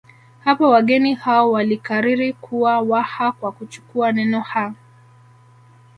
[0.43, 4.73] Hapo wageni hao walikariri kuwa Waha kwa kuchukua neno ha